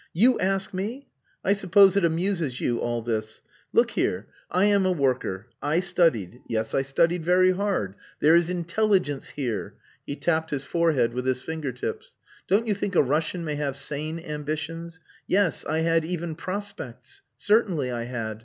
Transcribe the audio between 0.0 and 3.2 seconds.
"You ask me! I suppose it amuses you, all